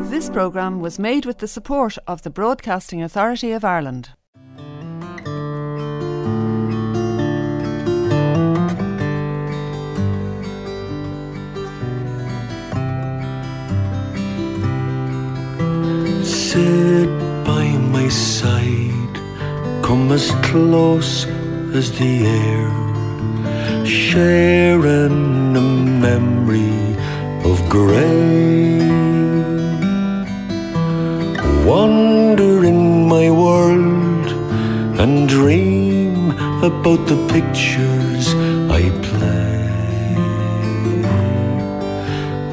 [0.00, 4.10] This programme was made with the support of the Broadcasting Authority of Ireland.
[16.24, 17.08] Sit
[17.44, 19.14] by my side,
[19.82, 21.26] come as close
[21.74, 26.96] as the air, sharing a memory
[27.44, 29.07] of grey.
[31.68, 34.26] Wander in my world
[34.98, 36.30] and dream
[36.64, 38.32] about the pictures
[38.72, 39.68] I play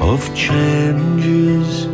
[0.06, 1.86] of changes.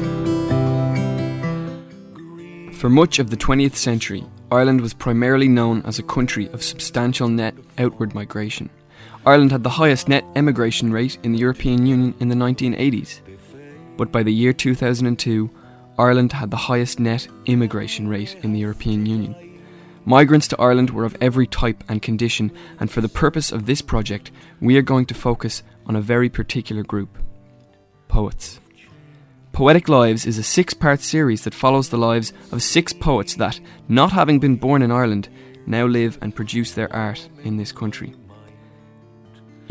[2.77, 7.29] For much of the 20th century, Ireland was primarily known as a country of substantial
[7.29, 8.69] net outward migration.
[9.25, 13.21] Ireland had the highest net emigration rate in the European Union in the 1980s.
[13.97, 15.51] But by the year 2002,
[15.99, 19.61] Ireland had the highest net immigration rate in the European Union.
[20.05, 23.83] Migrants to Ireland were of every type and condition, and for the purpose of this
[23.83, 27.19] project, we are going to focus on a very particular group
[28.09, 28.59] poets.
[29.53, 33.61] Poetic Lives is a six part series that follows the lives of six poets that,
[33.87, 35.29] not having been born in Ireland,
[35.67, 38.15] now live and produce their art in this country.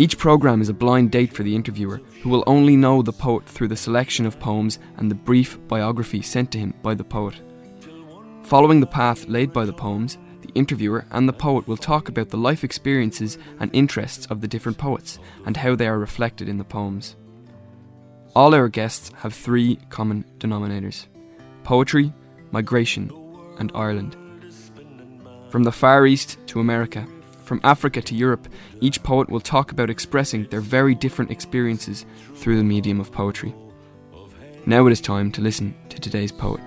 [0.01, 3.45] Each programme is a blind date for the interviewer, who will only know the poet
[3.45, 7.35] through the selection of poems and the brief biography sent to him by the poet.
[8.41, 12.29] Following the path laid by the poems, the interviewer and the poet will talk about
[12.29, 16.57] the life experiences and interests of the different poets and how they are reflected in
[16.57, 17.15] the poems.
[18.35, 21.05] All our guests have three common denominators
[21.63, 22.11] poetry,
[22.49, 23.11] migration,
[23.59, 24.17] and Ireland.
[25.51, 27.05] From the Far East to America,
[27.51, 28.47] from Africa to Europe,
[28.79, 33.53] each poet will talk about expressing their very different experiences through the medium of poetry.
[34.65, 36.61] Now it is time to listen to today's poet.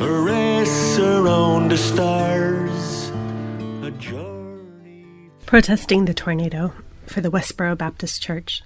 [0.00, 3.10] A race around the stars.
[5.46, 6.72] Protesting the tornado
[7.06, 8.62] for the Westboro Baptist Church.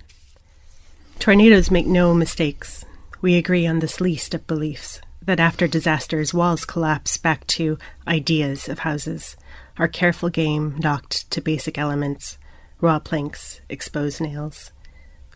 [1.18, 2.84] Tornadoes make no mistakes.
[3.22, 8.68] We agree on this least of beliefs that after disasters, walls collapse back to ideas
[8.68, 9.36] of houses,
[9.78, 12.38] our careful game knocked to basic elements,
[12.80, 14.72] raw planks, exposed nails.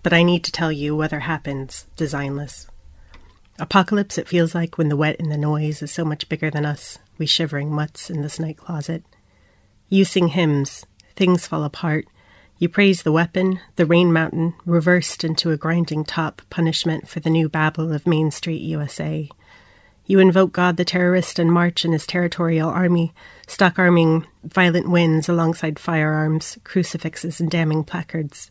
[0.02, 2.68] But I need to tell you weather happens, designless.
[3.58, 6.64] Apocalypse it feels like when the wet and the noise is so much bigger than
[6.64, 9.04] us, we shivering mutts in this night closet.
[9.88, 12.06] You sing hymns, things fall apart,
[12.62, 17.28] you praise the weapon, the rain mountain, reversed into a grinding top punishment for the
[17.28, 19.28] new Babel of Main Street, USA.
[20.12, 23.14] You invoke God the terrorist and march in his territorial army,
[23.46, 28.50] stock arming violent winds alongside firearms, crucifixes, and damning placards.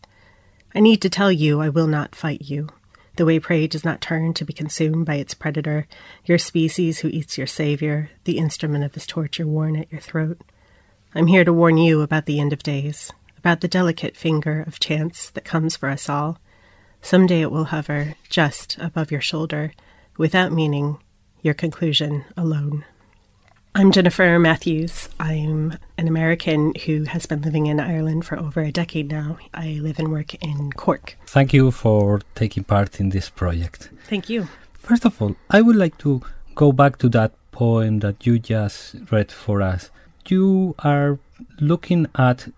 [0.73, 2.69] I need to tell you I will not fight you.
[3.15, 5.85] The way prey does not turn to be consumed by its predator,
[6.25, 10.41] your species who eats your savior, the instrument of his torture worn at your throat.
[11.13, 14.79] I'm here to warn you about the end of days about the delicate finger of
[14.79, 16.39] chance that comes for us all.
[17.03, 19.73] Some day it will hover just above your shoulder,
[20.17, 20.97] without meaning
[21.41, 22.85] your conclusion alone.
[23.73, 25.07] I'm Jennifer Matthews.
[25.19, 29.37] I'm an American who has been living in Ireland for over a decade now.
[29.53, 31.17] I live and work in Cork.
[31.25, 33.89] Thank you for taking part in this project.
[34.07, 34.47] Thank you.
[34.73, 36.21] First of all, I would like to
[36.53, 39.89] go back to that poem that you just read for us.
[40.27, 41.17] You are
[41.59, 42.49] looking at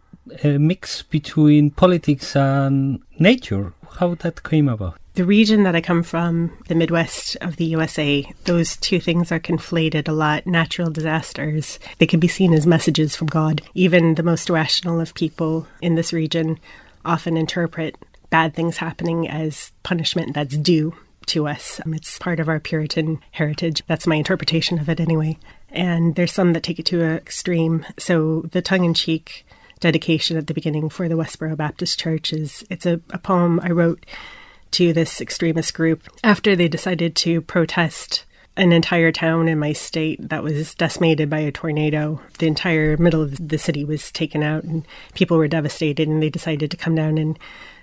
[0.43, 3.73] a mix between politics and nature.
[3.99, 4.97] How that came about?
[5.15, 9.39] The region that I come from, the Midwest of the USA, those two things are
[9.39, 10.47] conflated a lot.
[10.47, 13.61] Natural disasters, they can be seen as messages from God.
[13.75, 16.59] Even the most rational of people in this region
[17.05, 17.95] often interpret
[18.31, 20.95] bad things happening as punishment that's due
[21.27, 21.79] to us.
[21.85, 23.83] Um, it's part of our Puritan heritage.
[23.85, 25.37] That's my interpretation of it anyway.
[25.69, 27.85] And there's some that take it to an extreme.
[27.99, 29.45] So the tongue in cheek
[29.79, 33.69] dedication at the beginning for the Westboro Baptist Church is it's a, a poem I
[33.69, 34.05] wrote
[34.73, 38.25] to this extremist group after they decided to protest
[38.55, 42.21] an entire town in my state that was decimated by a tornado.
[42.37, 44.85] The entire middle of the city was taken out and
[45.15, 47.37] people were devastated and they decided to come down and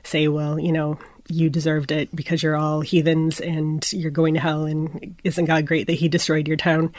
[0.05, 0.99] say, well, you know,
[1.29, 5.67] you deserved it because you're all heathens and you're going to hell and isn't God
[5.67, 6.93] great that he destroyed your town?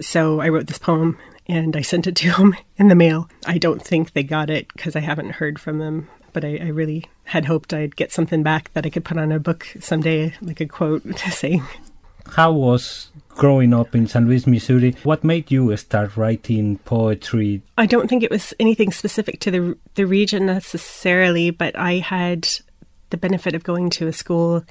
[0.00, 3.28] So I wrote this poem and I sent it to them in the mail.
[3.46, 6.68] I don't think they got it because I haven't heard from them, but I, I,
[6.68, 10.34] really had hoped I'd get something back that I could put on a book someday,
[10.42, 11.64] like a quote saying.
[12.32, 14.96] How was growing up in San Louis, Missouri?
[15.02, 17.62] What made you start writing poetry?
[17.78, 22.48] I don't think it was anything specific to the the region necessarily, but I had
[23.10, 24.64] the benefit of going to a school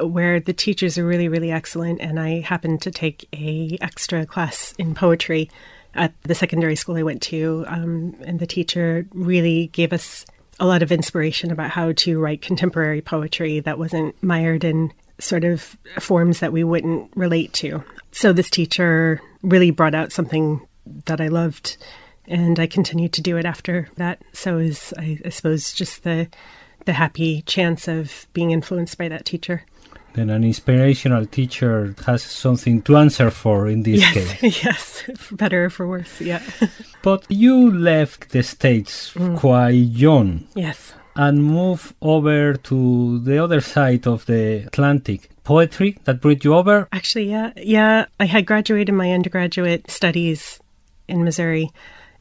[0.00, 2.00] where the teachers are really, really excellent.
[2.00, 5.50] And I happened to take a extra class in poetry
[5.94, 10.26] at the secondary school I went to, um, and the teacher really gave us
[10.60, 15.44] a lot of inspiration about how to write contemporary poetry that wasn't mired in sort
[15.44, 17.82] of forms that we wouldn't relate to.
[18.12, 20.66] So this teacher really brought out something
[21.06, 21.76] that I loved,
[22.26, 24.22] and I continued to do it after that.
[24.32, 26.28] So is I, I suppose just the
[26.84, 29.64] the happy chance of being influenced by that teacher.
[30.14, 34.64] Then an inspirational teacher has something to answer for in this yes, case.
[34.64, 36.42] yes, for better or for worse, yeah.
[37.02, 39.36] but you left the States mm.
[39.38, 40.46] quite young.
[40.54, 40.94] Yes.
[41.14, 45.30] And moved over to the other side of the Atlantic.
[45.44, 46.88] Poetry that brought you over?
[46.92, 47.52] Actually, yeah.
[47.56, 50.60] Yeah, I had graduated my undergraduate studies
[51.08, 51.70] in Missouri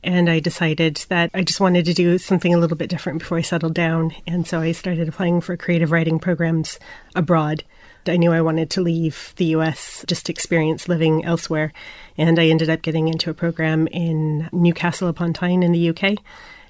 [0.04, 3.38] and I decided that I just wanted to do something a little bit different before
[3.38, 4.16] I settled down.
[4.26, 6.80] And so I started applying for creative writing programs
[7.16, 7.64] abroad.
[8.10, 11.74] I knew I wanted to leave the US just experience living elsewhere.
[12.18, 16.18] And I ended up getting into a program in Newcastle upon Tyne in the UK.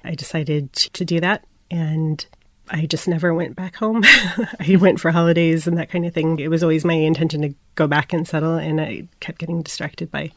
[0.04, 1.44] I decided to do that.
[1.70, 2.24] And
[2.70, 4.02] I just never went back home.
[4.04, 6.38] I went for holidays and that kind of thing.
[6.38, 10.10] It was always my intention to go back and settle, and I kept getting distracted
[10.10, 10.32] by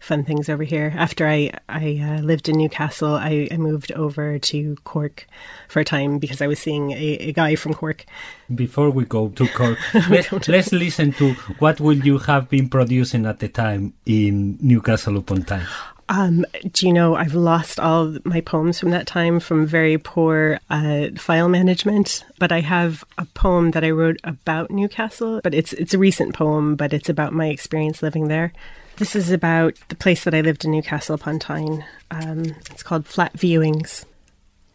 [0.00, 0.92] fun things over here.
[0.96, 5.26] After I I uh, lived in Newcastle, I, I, moved over to Cork
[5.68, 8.04] for a time because I was seeing a, a guy from Cork.
[8.54, 9.78] Before we go to Cork,
[10.08, 15.16] let, us listen to what will you have been producing at the time in Newcastle
[15.16, 15.66] upon Tyne.
[16.08, 20.60] Um, do you know I've lost all my poems from that time from very poor
[20.70, 25.40] uh, file management, but I have a poem that I wrote about Newcastle.
[25.42, 28.52] But it's it's a recent poem, but it's about my experience living there.
[28.98, 31.84] This is about the place that I lived in Newcastle upon Tyne.
[32.10, 34.06] Um, it's called Flat Viewings.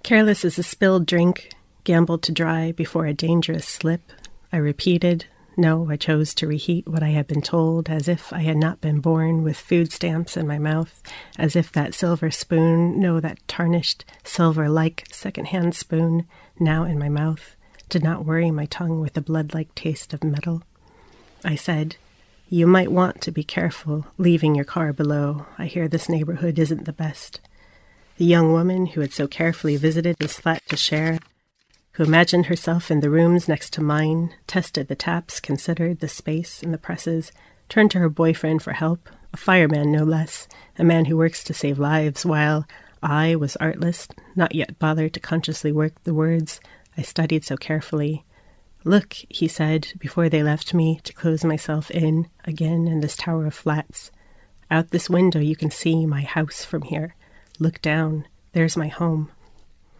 [0.04, 1.50] Careless as a spilled drink,
[1.86, 4.12] gambled to dry before a dangerous slip.
[4.54, 5.26] I repeated,
[5.58, 8.80] no, I chose to reheat what I had been told, as if I had not
[8.80, 11.02] been born with food stamps in my mouth,
[11.40, 16.28] as if that silver spoon, no, that tarnished, silver like second-hand spoon,
[16.60, 17.56] now in my mouth,
[17.90, 20.62] did not worry my tongue with the blood like taste of metal.
[21.44, 21.96] I said,
[22.54, 25.46] you might want to be careful leaving your car below.
[25.58, 27.40] I hear this neighborhood isn't the best.
[28.18, 31.20] The young woman who had so carefully visited this flat to share,
[31.94, 36.62] who imagined herself in the rooms next to mine, tested the taps, considered the space
[36.62, 37.32] and the presses,
[37.70, 41.54] turned to her boyfriend for help, a fireman no less, a man who works to
[41.54, 42.68] save lives, while
[43.02, 46.60] I was artless, not yet bothered to consciously work the words
[46.98, 48.26] I studied so carefully,
[48.84, 53.46] Look, he said, before they left me to close myself in again in this tower
[53.46, 54.12] of flats.
[54.70, 57.16] Out this window you can see my house from here.
[57.60, 59.30] Look down, there's my home.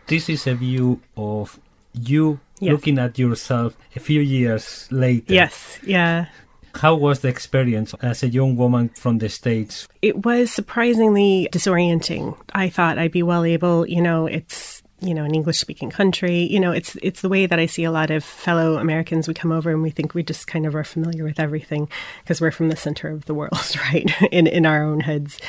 [0.08, 1.60] This is a view of
[1.94, 2.72] you yes.
[2.72, 5.34] looking at yourself a few years later.
[5.34, 6.28] Yes, yeah.
[6.76, 9.90] How was the experience as a young woman from the States?
[10.02, 12.38] It was surprisingly disorienting.
[12.54, 14.71] I thought I'd be well able, you know, it's
[15.02, 16.44] you know, an English speaking country.
[16.44, 19.28] You know, it's it's the way that I see a lot of fellow Americans.
[19.28, 21.90] We come over and we think we just kind of are familiar with everything
[22.24, 24.10] because we're from the center of the world, right?
[24.32, 25.40] in in our own heads.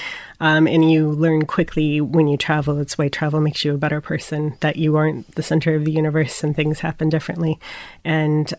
[0.41, 2.79] Um, and you learn quickly when you travel.
[2.79, 4.57] It's why travel makes you a better person.
[4.61, 7.61] That you aren't the center of the universe and things happen differently.
[8.05, 8.53] And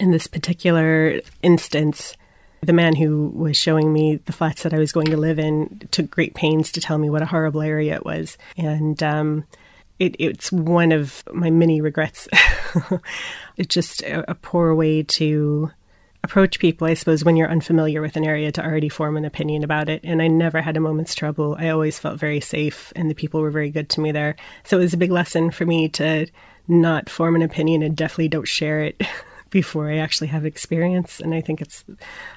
[0.00, 2.16] in this particular instance,
[2.62, 5.86] the man who was showing me the flats that I was going to live in
[5.90, 8.38] took great pains to tell me what a horrible area it was.
[8.56, 9.44] And um,
[9.98, 12.28] it, it's one of my many regrets.
[13.56, 15.70] it's just a, a poor way to
[16.24, 19.62] approach people, I suppose, when you're unfamiliar with an area to already form an opinion
[19.62, 20.00] about it.
[20.02, 21.56] And I never had a moment's trouble.
[21.58, 24.34] I always felt very safe, and the people were very good to me there.
[24.64, 26.26] So it was a big lesson for me to
[26.66, 29.02] not form an opinion and definitely don't share it
[29.54, 31.20] before I actually have experience.
[31.20, 31.84] And I think it's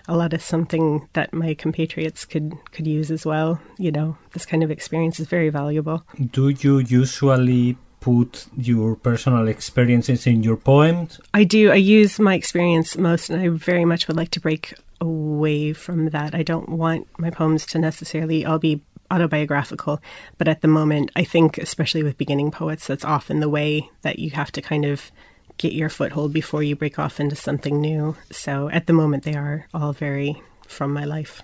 [0.08, 3.60] a lot of something that my compatriots could could use as well.
[3.80, 6.04] You know, this kind of experience is very valuable.
[6.32, 11.20] Do you usually put your personal experiences in your poems?
[11.34, 11.72] I do.
[11.72, 16.10] I use my experience most, and I very much would like to break away from
[16.12, 16.36] that.
[16.36, 20.02] I don't want my poems to necessarily all be autobiographical,
[20.38, 24.20] but at the moment, I think, especially with beginning poets, that's often the way that
[24.20, 25.12] you have to kind of
[25.58, 28.16] get your foothold before you break off into something new.
[28.32, 31.42] So at the moment, they are all very from my life.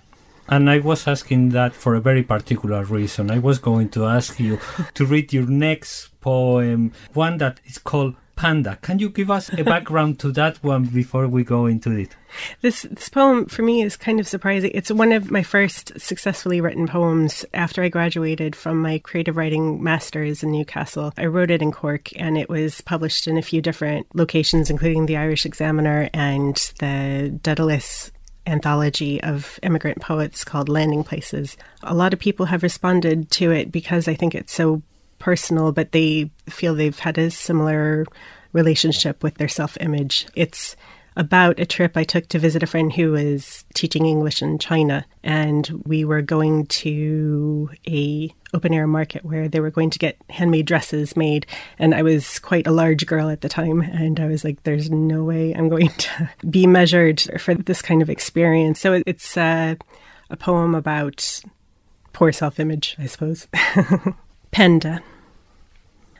[0.48, 3.30] And I was asking that for a very particular reason.
[3.30, 4.58] I was going to ask you
[4.94, 8.78] to read your next poem, one that is called Panda.
[8.82, 12.16] Can you give us a background to that one before we go into it?
[12.62, 14.70] This this poem for me is kind of surprising.
[14.74, 19.82] It's one of my first successfully written poems after I graduated from my creative writing
[19.82, 21.12] masters in Newcastle.
[21.16, 25.06] I wrote it in Cork and it was published in a few different locations including
[25.06, 28.10] the Irish Examiner and the Dedalus
[28.46, 31.56] anthology of immigrant poets called Landing Places.
[31.82, 34.82] A lot of people have responded to it because I think it's so
[35.24, 38.04] personal, but they feel they've had a similar
[38.52, 40.26] relationship with their self image.
[40.34, 40.76] It's
[41.16, 45.06] about a trip I took to visit a friend who was teaching English in China,
[45.22, 50.18] and we were going to a open air market where they were going to get
[50.28, 51.46] handmade dresses made.
[51.78, 54.90] And I was quite a large girl at the time, and I was like, "There's
[54.90, 59.76] no way I'm going to be measured for this kind of experience." So it's uh,
[60.28, 61.40] a poem about
[62.12, 63.48] poor self image, I suppose.
[64.50, 65.02] Panda.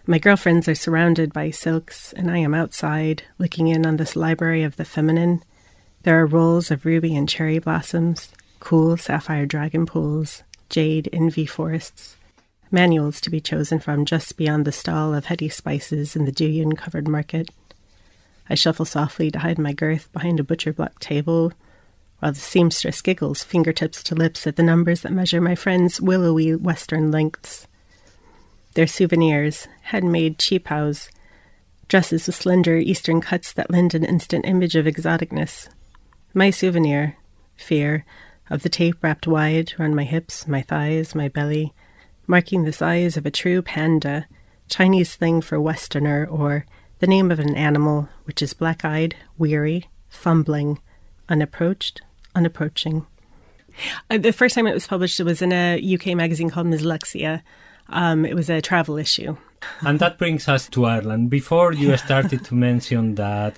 [0.07, 4.63] My girlfriends are surrounded by silks, and I am outside, looking in on this library
[4.63, 5.43] of the feminine.
[6.03, 8.29] There are rolls of ruby and cherry blossoms,
[8.61, 12.17] cool sapphire dragon pools, jade envy forests,
[12.71, 16.77] manuals to be chosen from just beyond the stall of heady spices in the durian
[16.77, 17.49] covered market.
[18.51, 21.55] I shuffle softly to hide my girth behind a butcher block table,
[22.19, 26.55] while the seamstress giggles fingertips to lips at the numbers that measure my friend's willowy
[26.55, 27.67] western lengths
[28.75, 31.09] their souvenirs, handmade qipaos,
[31.89, 35.69] dresses with slender eastern cuts that lend an instant image of exoticness.
[36.33, 37.17] My souvenir,
[37.57, 38.05] fear,
[38.51, 41.73] of the tape wrapped wide around my hips, my thighs, my belly,
[42.27, 44.27] marking the size of a true panda,
[44.69, 46.67] Chinese thing for Westerner, or
[46.99, 50.79] the name of an animal which is black eyed, weary, fumbling,
[51.29, 52.01] unapproached,
[52.35, 53.07] unapproaching.
[54.11, 57.43] Uh, the first time it was published, it was in a UK magazine called Mslexia,
[57.89, 59.37] um, it was a travel issue.
[59.81, 61.31] And that brings us to Ireland.
[61.31, 63.57] Before you started to mention that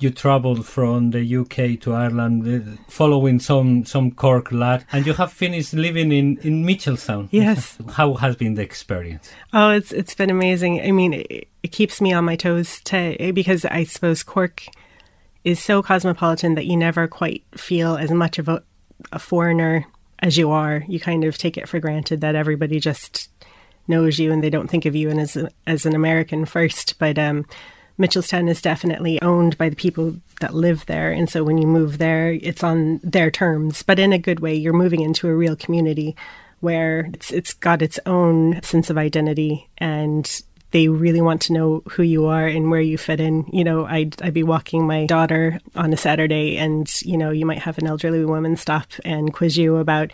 [0.00, 5.14] you traveled from the UK to Ireland, uh, following some some Cork lad, and you
[5.14, 7.28] have finished living in in Mitchelstown.
[7.30, 7.78] Yes.
[7.92, 9.30] How has been the experience?
[9.52, 10.80] Oh, it's it's been amazing.
[10.82, 14.66] I mean, it, it keeps me on my toes to because I suppose Cork
[15.44, 18.62] is so cosmopolitan that you never quite feel as much of a,
[19.12, 19.86] a foreigner
[20.18, 20.84] as you are.
[20.88, 23.30] You kind of take it for granted that everybody just
[23.88, 26.98] knows you and they don't think of you as a, as an American first.
[26.98, 27.46] But um,
[27.98, 31.98] Mitchelstown is definitely owned by the people that live there, and so when you move
[31.98, 34.54] there, it's on their terms, but in a good way.
[34.54, 36.14] You're moving into a real community
[36.60, 41.82] where it's it's got its own sense of identity and they really want to know
[41.90, 43.46] who you are and where you fit in.
[43.52, 47.46] You know, I'd, I'd be walking my daughter on a Saturday, and, you know, you
[47.46, 50.12] might have an elderly woman stop and quiz you about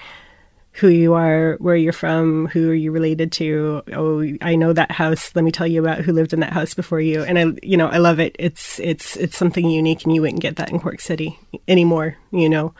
[0.73, 3.83] who you are, where you're from, who are you related to?
[3.93, 5.31] Oh, I know that house.
[5.35, 7.23] Let me tell you about who lived in that house before you.
[7.23, 8.35] And I, you know, I love it.
[8.39, 11.39] It's it's it's something unique, and you wouldn't get that in Cork City
[11.69, 12.17] anymore.
[12.31, 12.75] You know.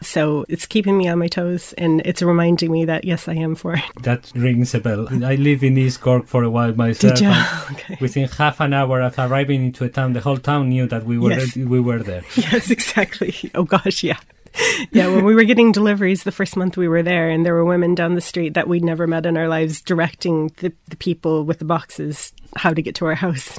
[0.00, 3.54] So it's keeping me on my toes and it's reminding me that yes, I am
[3.54, 3.84] for it.
[4.02, 5.06] That rings a bell.
[5.24, 7.14] I live in East Cork for a while myself.
[7.14, 7.32] Did you?
[7.72, 7.98] Okay.
[8.00, 11.18] Within half an hour of arriving into a town, the whole town knew that we
[11.18, 11.54] were Yes.
[11.56, 12.24] we were there.
[12.36, 13.32] Yes, exactly.
[13.54, 14.18] Oh gosh, yeah.
[14.90, 17.64] Yeah, when we were getting deliveries the first month we were there, and there were
[17.64, 21.44] women down the street that we'd never met in our lives directing the, the people
[21.44, 23.58] with the boxes how to get to our house.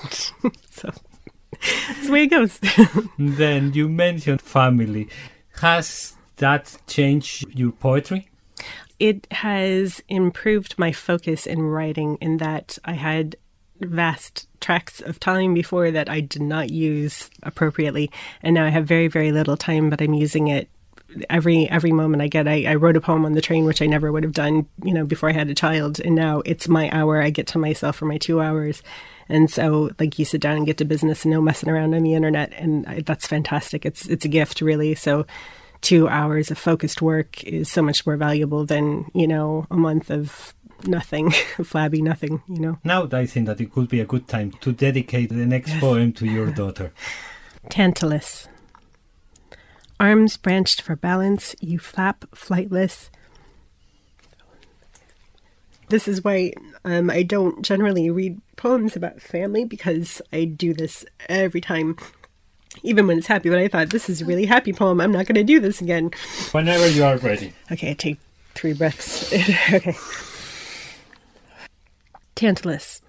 [0.70, 0.92] so
[1.62, 2.60] that's the way it goes.
[3.18, 5.10] then you mentioned family.
[5.62, 8.30] Has that changed your poetry?
[9.00, 13.36] it has improved my focus in writing in that I had
[13.82, 18.10] vast tracts of time before that I did not use appropriately
[18.42, 20.70] and now I have very very little time but I'm using it
[21.29, 23.86] every every moment I get I, I wrote a poem on the train which I
[23.86, 26.00] never would have done you know before I had a child.
[26.00, 27.22] And now it's my hour.
[27.22, 28.82] I get to myself for my 2 hours.
[29.29, 32.03] And so like you sit down and get to business and no messing around on
[32.03, 32.53] the internet.
[32.53, 33.86] And I, that's fantastic.
[33.86, 34.96] It's it's a gift really.
[34.96, 35.25] So
[35.82, 40.10] two hours of focused work is so much more valuable than you know a month
[40.10, 40.53] of
[40.88, 41.32] nothing
[41.63, 42.79] flabby nothing you know?
[42.84, 46.13] Now I think that it could be a good time to dedicate the next poem
[46.13, 46.93] to your daughter.
[47.70, 48.48] Tantalus.
[50.00, 53.10] Arms branched for balance, you flap flightless.
[55.90, 56.54] This is why
[56.86, 61.98] um, I don't generally read poems about family because I do this every time,
[62.82, 63.50] even when it's happy.
[63.50, 65.00] But I thought this is a really happy poem.
[65.00, 66.12] I'm not going to do this again.
[66.52, 67.54] Whenever you are ready.
[67.72, 68.20] Okay, I take
[68.56, 69.32] three breaths.
[69.74, 69.96] okay.
[72.36, 73.02] Tantalus.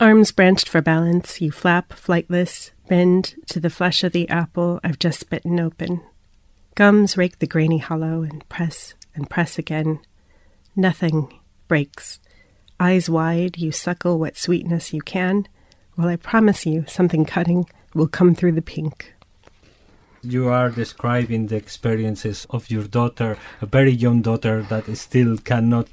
[0.00, 4.98] Arms branched for balance, you flap, flightless, bend to the flesh of the apple I've
[4.98, 6.02] just bitten open.
[6.74, 10.00] Gums rake the grainy hollow and press and press again.
[10.74, 11.32] Nothing
[11.68, 12.18] breaks.
[12.80, 15.46] Eyes wide, you suckle what sweetness you can.
[15.96, 19.14] Well, I promise you, something cutting will come through the pink.
[20.22, 25.86] You are describing the experiences of your daughter, a very young daughter that still cannot,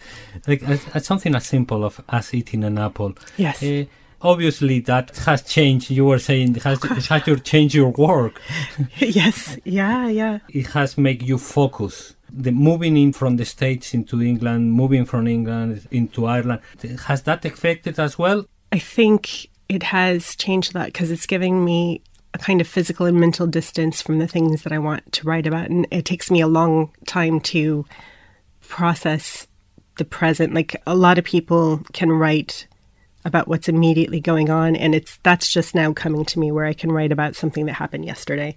[0.47, 3.13] like as, as something as simple of as eating an apple.
[3.37, 3.61] Yes.
[3.61, 3.85] Uh,
[4.21, 5.89] obviously, that has changed.
[5.89, 8.41] You were saying it has it has your changed your work.
[8.97, 9.57] yes.
[9.63, 10.07] Yeah.
[10.07, 10.39] Yeah.
[10.49, 12.15] It has made you focus.
[12.29, 16.61] The moving in from the States into England, moving from England into Ireland,
[17.05, 18.45] has that affected as well?
[18.71, 22.01] I think it has changed that because it's giving me
[22.33, 25.47] a kind of physical and mental distance from the things that I want to write
[25.47, 25.69] about.
[25.69, 27.85] And it takes me a long time to
[28.61, 29.47] process
[29.97, 30.53] the present.
[30.53, 32.67] Like a lot of people can write
[33.27, 36.73] about what's immediately going on and it's that's just now coming to me where I
[36.73, 38.55] can write about something that happened yesterday.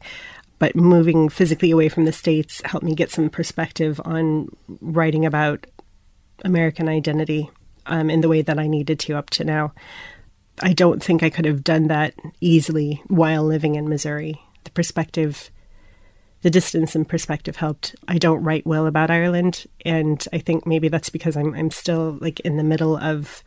[0.61, 4.49] But moving physically away from the States helped me get some perspective on
[4.81, 5.67] writing about
[6.45, 7.51] American identity
[7.87, 9.73] um, in the way that I needed to up to now.
[10.63, 14.41] I don't think I could have done that easily while living in Missouri.
[14.65, 15.51] The perspective,
[16.43, 17.97] the distance and perspective helped.
[18.07, 22.19] I don't write well about Ireland, and I think maybe that's because I'm I'm still
[22.21, 23.43] like in the middle of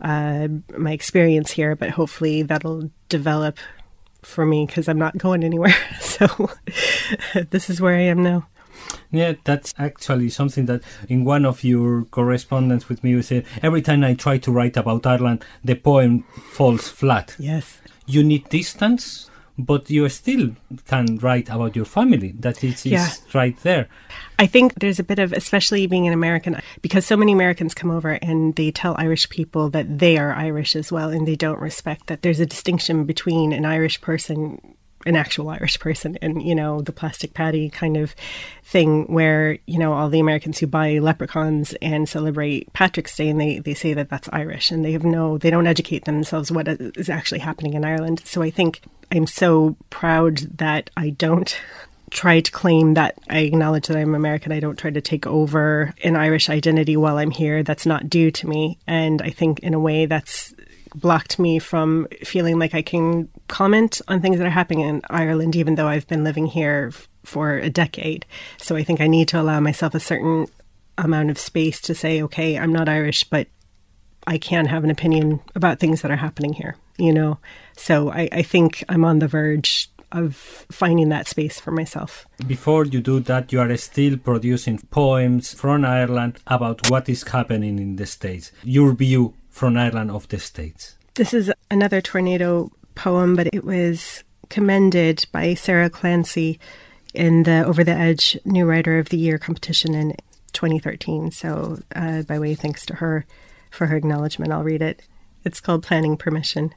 [0.00, 3.58] uh, my experience here, but hopefully that'll develop
[4.22, 5.74] for me because I'm not going anywhere.
[6.00, 6.50] so
[7.50, 8.46] this is where I am now.
[9.12, 13.82] Yeah, that's actually something that in one of your correspondence with me, you said every
[13.82, 17.36] time I try to write about Ireland, the poem falls flat.
[17.38, 17.80] Yes.
[18.06, 19.29] You need distance,
[19.64, 20.50] but you still
[20.86, 22.34] can write about your family.
[22.38, 23.08] That is, is Yeah.
[23.32, 23.88] right there.
[24.38, 27.90] I think there's a bit of, especially being an American, because so many Americans come
[27.90, 31.60] over and they tell Irish people that they are Irish as well, and they don't
[31.60, 34.76] respect that there's a distinction between an Irish person,
[35.06, 38.14] an actual Irish person, and, you know, the plastic Paddy kind of
[38.64, 43.40] thing where, you know, all the Americans who buy leprechauns and celebrate Patrick's Day and
[43.40, 46.68] they, they say that that's Irish and they have no, they don't educate themselves what
[46.68, 48.22] is actually happening in Ireland.
[48.24, 51.58] So I think I'm so proud that I don't
[52.10, 54.52] try to claim that I acknowledge that I'm American.
[54.52, 57.62] I don't try to take over an Irish identity while I'm here.
[57.62, 58.78] That's not due to me.
[58.86, 60.54] And I think in a way that's
[60.94, 65.54] blocked me from feeling like I can comment on things that are happening in Ireland,
[65.54, 66.92] even though I've been living here
[67.24, 68.26] for a decade.
[68.58, 70.46] So I think I need to allow myself a certain
[70.98, 73.46] amount of space to say, okay, I'm not Irish, but
[74.26, 77.38] I can have an opinion about things that are happening here, you know?
[77.76, 80.34] So I, I think I'm on the verge of
[80.70, 82.26] finding that space for myself.
[82.46, 87.78] Before you do that, you are still producing poems from Ireland about what is happening
[87.78, 88.50] in the States.
[88.64, 90.96] Your view from Ireland of the States.
[91.14, 96.58] This is another tornado poem, but it was commended by Sarah Clancy
[97.14, 100.14] in the Over the Edge New Writer of the Year competition in
[100.52, 101.30] 2013.
[101.30, 103.26] So, uh, by way of thanks to her
[103.70, 105.02] for her acknowledgement, I'll read it.
[105.44, 106.74] It's called Planning Permission.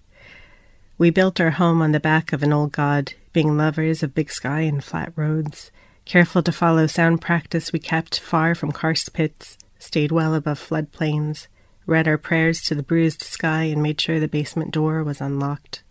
[0.98, 4.30] We built our home on the back of an old god, being lovers of big
[4.30, 5.72] sky and flat roads.
[6.06, 11.48] Careful to follow sound practice, we kept far from karst pits, stayed well above floodplains,
[11.88, 15.82] read our prayers to the bruised sky, and made sure the basement door was unlocked.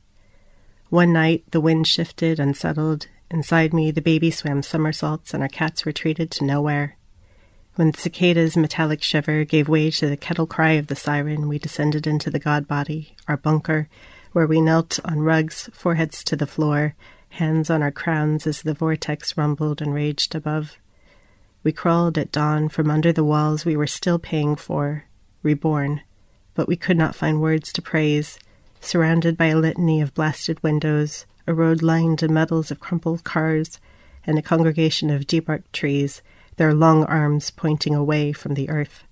[0.89, 3.09] One night, the wind shifted, unsettled.
[3.29, 6.97] Inside me, the baby swam somersaults, and our cats retreated to nowhere.
[7.75, 11.59] When the cicada's metallic shiver gave way to the kettle cry of the siren, we
[11.59, 13.89] descended into the god body, our bunker,
[14.33, 16.95] where we knelt on rugs, foreheads to the floor,
[17.31, 20.77] hands on our crowns as the vortex rumbled and raged above.
[21.63, 25.05] We crawled at dawn from under the walls we were still paying for,
[25.43, 26.03] reborn,
[26.55, 28.39] but we could not find words to praise,
[28.81, 33.79] surrounded by a litany of blasted windows, a road lined in metals of crumpled cars,
[34.25, 36.23] and a congregation of debarked trees,
[36.57, 39.05] their long arms pointing away from the earth.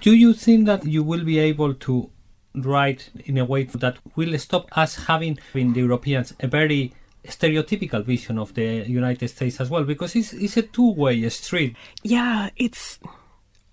[0.00, 2.10] Do you think that you will be able to
[2.54, 6.92] write in a way that will stop us having in the Europeans a very
[7.24, 9.84] stereotypical vision of the United States as well?
[9.84, 11.76] Because it's, it's a two-way street.
[12.02, 12.98] Yeah, it's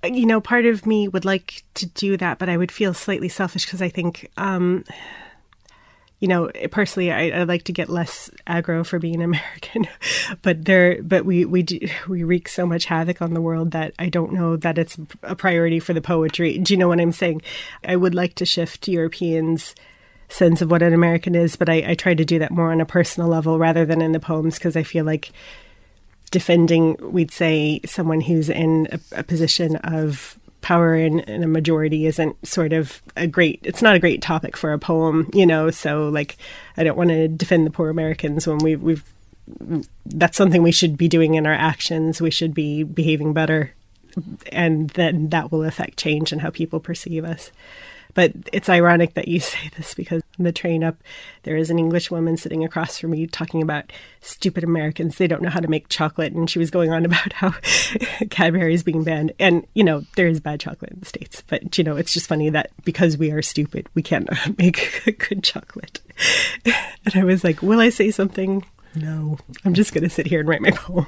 [0.04, 3.30] you know, part of me would like to do that, but I would feel slightly
[3.30, 4.86] selfish because I think, um,
[6.20, 9.88] you know, personally, I, I like to get less aggro for being American,
[10.42, 13.94] but there, but we we do, we wreak so much havoc on the world that
[13.98, 16.58] I don't know that it's a priority for the poetry.
[16.58, 17.42] Do you know what I'm saying?
[17.86, 19.76] I would like to shift Europeans'
[20.28, 22.82] sense of what an American is, but I, I try to do that more on
[22.82, 25.32] a personal level rather than in the poems because I feel like
[26.32, 32.06] defending, we'd say, someone who's in a, a position of power in, in a majority
[32.06, 35.72] isn't sort of a great it's not a great topic for a poem you know?
[35.72, 36.38] So like
[36.78, 39.04] i don't want to defend the poor americans when we, we've
[40.06, 42.22] that's something we should be doing in our actions.
[42.22, 43.74] We should be behaving better
[44.52, 47.52] and then that will affect change and how people perceive us
[48.14, 50.98] But it's ironic that you say this because on the train up,
[51.44, 53.92] there is an English woman sitting across from me talking about
[54.22, 55.18] stupid Americans.
[55.18, 56.34] They don't know how to make chocolate.
[56.34, 57.52] And she was going on about how
[58.30, 59.34] Cadbury is being banned.
[59.40, 61.44] And, you know, there is bad chocolate in the States.
[61.48, 65.44] But, you know, it's just funny that because we are stupid, we can't make good
[65.44, 66.02] chocolate.
[66.66, 68.66] And I was like, will I say something?
[68.96, 71.08] No, I'm just going to sit here and write my poem.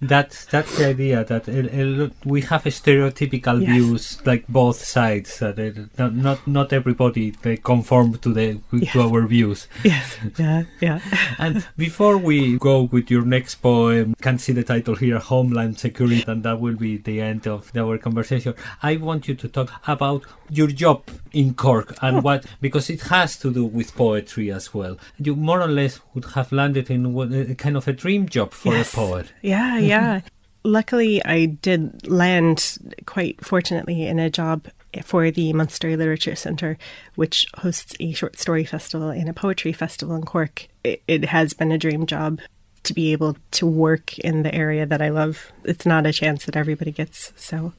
[0.00, 3.70] That's that's the idea that uh, uh, we have stereotypical yes.
[3.70, 5.58] views like both sides that
[5.98, 8.92] uh, not not everybody they conform to the yes.
[8.92, 11.00] to our views yes yeah yeah
[11.38, 16.24] and before we go with your next poem can see the title here homeland security
[16.26, 20.24] and that will be the end of our conversation i want you to talk about
[20.50, 22.20] your job in cork and oh.
[22.20, 26.24] what because it has to do with poetry as well you more or less would
[26.36, 28.92] have landed in a kind of a dream job for yes.
[28.92, 29.30] a poet forward.
[29.42, 30.20] Yeah, yeah.
[30.64, 34.66] Luckily, I did land quite fortunately in a job
[35.02, 36.78] for the Munster Literature Centre,
[37.16, 40.68] which hosts a short story festival and a poetry festival in Cork.
[40.82, 42.40] It, it, has been a dream job
[42.84, 45.52] to be able to work in the area that I love.
[45.64, 47.32] It's not a chance that everybody gets.
[47.36, 47.72] So,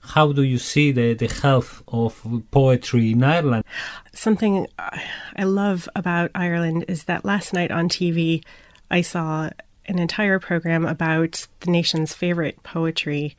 [0.00, 3.64] how do you see the, the health of poetry in Ireland?
[4.14, 8.42] Something I love about Ireland is that last night on TV,
[8.90, 9.50] I saw
[9.90, 13.36] an entire program about the nation's favorite poetry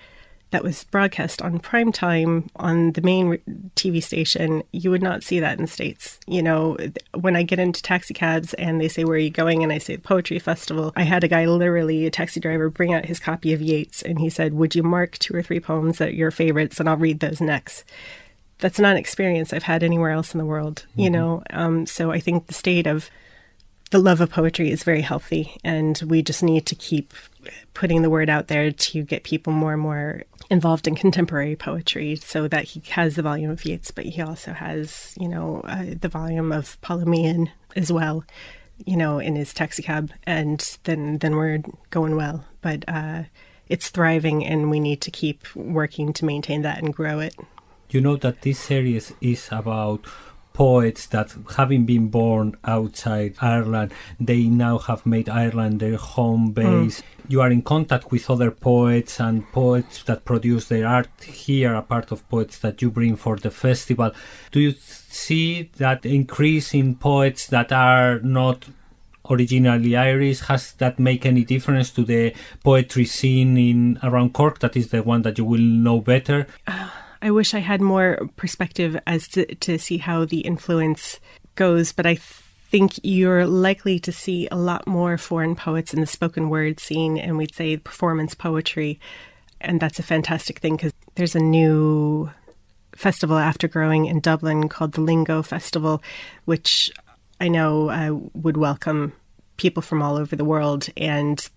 [0.52, 3.38] that was broadcast on prime time on the main
[3.76, 6.20] TV station, you would not see that in the States.
[6.28, 6.78] You know,
[7.16, 9.64] when I get into taxi cabs and they say, Where are you going?
[9.64, 13.06] And I say, Poetry Festival, I had a guy, literally a taxi driver, bring out
[13.06, 16.10] his copy of Yeats and he said, Would you mark two or three poems that
[16.10, 17.86] are your favorites and I'll read those next?
[18.60, 21.00] That's not an experience I've had anywhere else in the world, mm-hmm.
[21.00, 21.44] you know?
[21.50, 23.10] Um, so I think the state of
[23.92, 27.14] the love of poetry is very healthy, and we just need to keep
[27.74, 32.16] putting the word out there to get people more and more involved in contemporary poetry
[32.16, 35.86] so that he has the volume of Yeats, but he also has, you know, uh,
[36.00, 38.24] the volume of Paula Meehan as well,
[38.86, 42.46] you know, in his taxi cab, and then then we're going well.
[42.62, 43.24] But uh,
[43.68, 47.36] it's thriving, and we need to keep working to maintain that and grow it.
[47.90, 50.06] You know that this series is about
[50.54, 56.52] poets that having been born outside Ireland, they now have made Ireland their home hmm.
[56.54, 57.02] base.
[57.02, 57.06] Mm.
[57.28, 61.82] You are in contact with other poets and poets that produce their art here, a
[61.82, 64.12] part of poets that you bring for the festival.
[64.52, 68.68] Do you see that increase in poets that are not
[69.30, 70.42] originally Irish?
[70.42, 72.34] Has that make any difference to the
[72.64, 74.60] poetry scene in around Cork?
[74.60, 76.48] That is the one that you will know better.
[77.22, 81.20] I wish I had more perspective as to, to see how the influence
[81.56, 86.08] goes, but I think you're likely to see a lot more foreign poets in the
[86.08, 89.00] spoken word scene, and we'd say performance poetry.
[89.60, 92.32] And that's a fantastic thing because there's a new
[92.96, 96.02] festival after growing in Dublin called the Lingo Festival,
[96.46, 96.92] which
[97.40, 99.14] I know uh, would welcome
[99.58, 100.88] people from all over the world.
[100.98, 101.48] And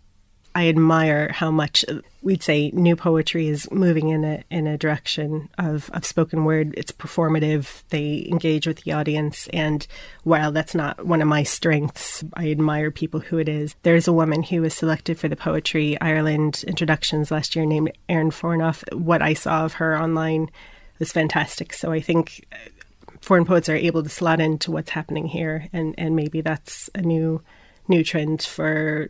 [0.55, 1.85] I admire how much
[2.23, 6.75] we'd say new poetry is moving in a in a direction of, of spoken word.
[6.77, 7.83] It's performative.
[7.89, 9.87] They engage with the audience, and
[10.23, 13.75] while that's not one of my strengths, I admire people who it is.
[13.83, 18.31] There's a woman who was selected for the Poetry Ireland introductions last year named Erin
[18.31, 18.85] Fornoff.
[18.95, 20.51] What I saw of her online
[20.99, 21.73] was fantastic.
[21.73, 22.47] So I think
[23.21, 27.03] foreign poets are able to slot into what's happening here, and and maybe that's a
[27.03, 27.43] new
[27.89, 29.09] new trend for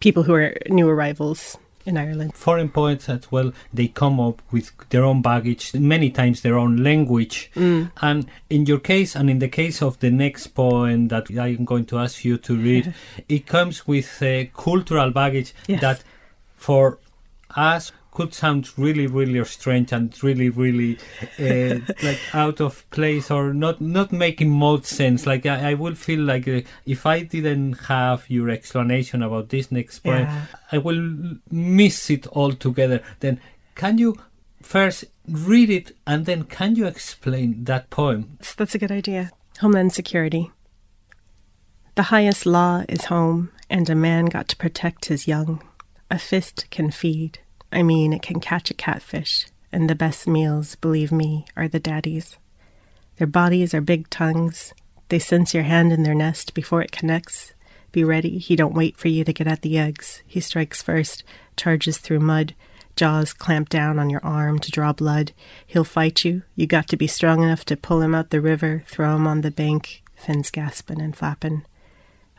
[0.00, 1.58] people who are new arrivals
[1.88, 2.34] in Ireland.
[2.34, 6.76] Foreign poets as well, they come up with their own baggage, many times their own
[6.76, 7.50] language.
[7.54, 7.90] Mm.
[8.02, 11.64] And in your case, and in the case of the next poem that I am
[11.64, 12.94] going to ask you to read,
[13.28, 15.80] it comes with a cultural baggage yes.
[15.80, 16.04] that
[16.54, 16.98] for
[17.56, 20.98] us could sound really, really strange and really, really
[21.38, 25.24] uh, like out of place or not, not making much sense.
[25.24, 29.70] Like I, I will feel like uh, if I didn't have your explanation about this
[29.70, 30.46] next point, yeah.
[30.72, 33.00] I will miss it altogether.
[33.20, 33.40] Then
[33.76, 34.16] can you
[34.62, 38.36] first read it and then can you explain that poem?
[38.56, 39.30] That's a good idea.
[39.60, 40.50] Homeland Security.
[41.94, 45.62] The highest law is home, and a man got to protect his young.
[46.10, 47.38] A fist can feed.
[47.70, 51.80] I mean, it can catch a catfish, and the best meals, believe me, are the
[51.80, 52.38] daddies.
[53.18, 54.72] Their bodies are big tongues.
[55.08, 57.52] They sense your hand in their nest before it connects.
[57.92, 60.22] Be ready, he don't wait for you to get at the eggs.
[60.26, 61.24] He strikes first,
[61.56, 62.54] charges through mud,
[62.96, 65.32] jaws clamp down on your arm to draw blood.
[65.66, 66.42] He'll fight you.
[66.54, 69.40] You got to be strong enough to pull him out the river, throw him on
[69.40, 71.64] the bank, fins gaspin' and flappin'.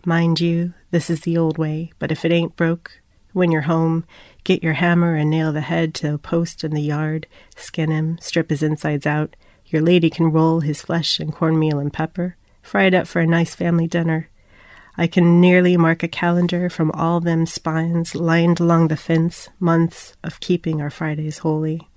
[0.06, 3.02] Mind you, this is the old way, but if it ain't broke,
[3.34, 4.06] when you're home,
[4.50, 8.18] get your hammer and nail the head to a post in the yard, skin him,
[8.20, 9.36] strip his insides out,
[9.68, 13.28] Your lady can roll his flesh in cornmeal and pepper, fry it up for a
[13.28, 14.28] nice family dinner.
[14.98, 20.18] I can nearly mark a calendar from all them spines lined along the fence, months
[20.24, 21.88] of keeping our Fridays holy.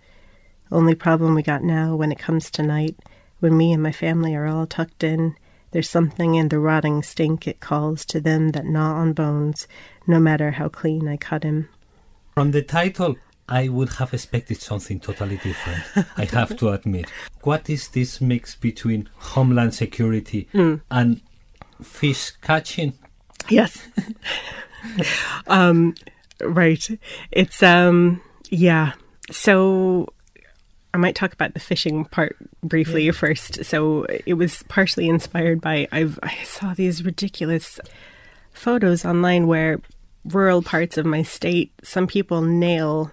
[0.70, 2.98] Only problem we got now when it comes to night,
[3.40, 5.36] when me and my family are all tucked in,
[5.70, 9.66] there's something in the rotting stink it calls to them that gnaw on bones,
[10.06, 11.70] no matter how clean I cut him.
[12.34, 13.16] From the title,
[13.48, 17.10] I would have expected something totally different, I have to admit.
[17.42, 20.48] What is this mix between homeland security
[20.90, 21.20] and
[21.82, 22.94] fish catching?
[23.48, 23.86] Yes.
[25.46, 25.94] um,
[26.40, 26.88] right.
[27.30, 28.92] It's um yeah.
[29.30, 30.08] So
[30.94, 33.64] I might talk about the fishing part briefly first.
[33.64, 37.80] So it was partially inspired by I've I saw these ridiculous
[38.52, 39.80] photos online where
[40.24, 43.10] rural parts of my state some people nail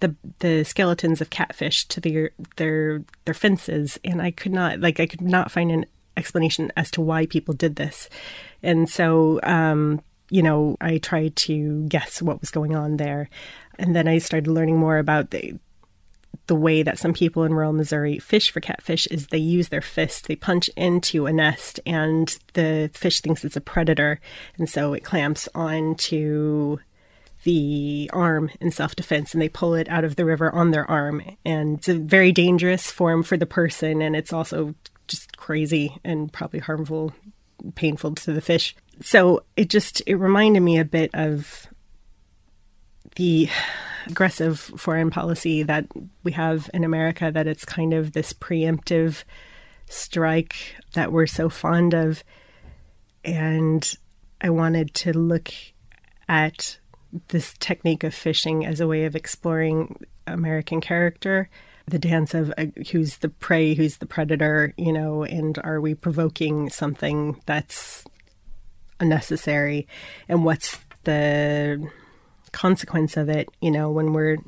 [0.00, 5.00] the the skeletons of catfish to their their their fences and I could not like
[5.00, 5.86] I could not find an
[6.16, 8.08] explanation as to why people did this.
[8.62, 13.28] And so um you know, I tried to guess what was going on there.
[13.78, 15.54] And then I started learning more about the
[16.46, 19.80] the way that some people in rural Missouri fish for catfish is they use their
[19.80, 24.20] fist, they punch into a nest, and the fish thinks it's a predator,
[24.58, 26.78] and so it clamps onto
[27.44, 30.90] the arm in self defense and they pull it out of the river on their
[30.90, 31.22] arm.
[31.44, 34.74] And it's a very dangerous form for the person, and it's also
[35.06, 37.12] just crazy and probably harmful,
[37.74, 38.74] painful to the fish.
[39.00, 41.68] So it just it reminded me a bit of
[43.16, 43.48] the
[44.06, 45.86] aggressive foreign policy that
[46.22, 49.24] we have in America that it's kind of this preemptive
[49.88, 52.24] strike that we're so fond of.
[53.24, 53.94] And
[54.40, 55.52] I wanted to look
[56.28, 56.78] at
[57.28, 61.48] this technique of fishing as a way of exploring American character.
[61.86, 65.94] The dance of uh, who's the prey, who's the predator, you know, and are we
[65.94, 68.04] provoking something that's
[69.00, 69.86] unnecessary?
[70.28, 71.90] And what's the
[72.54, 74.38] consequence of it, you know, when we're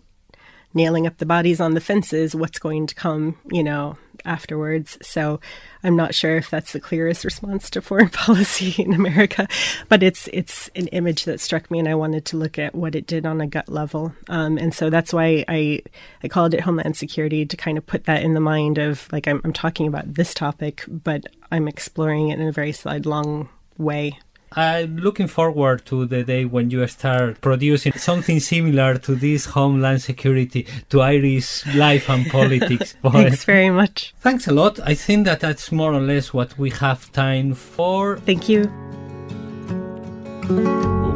[0.72, 4.98] nailing up the bodies on the fences, what's going to come, you know, afterwards.
[5.00, 5.40] So
[5.82, 9.48] I'm not sure if that's the clearest response to foreign policy in America,
[9.88, 12.94] but it's it's an image that struck me, and I wanted to look at what
[12.94, 14.14] it did on a gut level.
[14.28, 15.82] Um, and so that's why I
[16.22, 19.26] I called it Homeland Security to kind of put that in the mind of like
[19.26, 24.18] I'm, I'm talking about this topic, but I'm exploring it in a very sidelong way.
[24.52, 30.02] I'm looking forward to the day when you start producing something similar to this Homeland
[30.02, 32.94] Security, to Irish life and politics.
[33.02, 34.14] Thanks very much.
[34.20, 34.78] Thanks a lot.
[34.80, 38.18] I think that that's more or less what we have time for.
[38.18, 38.64] Thank you.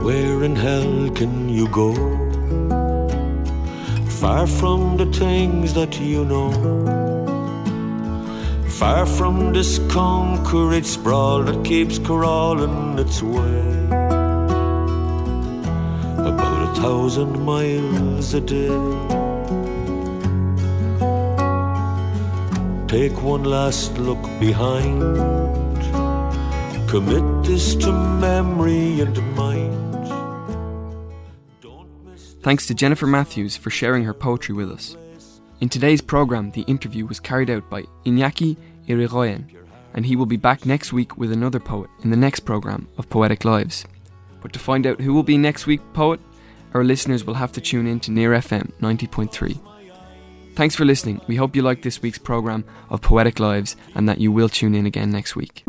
[0.02, 1.94] Where in hell can you go?
[4.20, 6.99] Far from the things that you know.
[8.80, 13.84] Far from this concrete sprawl that keeps crawling its way.
[16.16, 18.68] About a thousand miles a day.
[22.88, 25.02] Take one last look behind.
[26.88, 29.76] Commit this to memory and mind.
[32.40, 34.96] Thanks to Jennifer Matthews for sharing her poetry with us.
[35.60, 38.56] In today's programme, the interview was carried out by Iñaki
[38.90, 39.44] Irigoien,
[39.94, 43.08] and he will be back next week with another poet in the next programme of
[43.08, 43.84] Poetic Lives.
[44.42, 46.20] But to find out who will be next week's poet,
[46.74, 49.58] our listeners will have to tune in to Near FM 90.3.
[50.54, 51.20] Thanks for listening.
[51.26, 54.74] We hope you liked this week's programme of Poetic Lives and that you will tune
[54.74, 55.64] in again next week.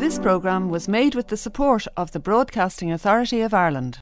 [0.00, 3.94] This programme was made with the support of the Broadcasting Authority of Ireland.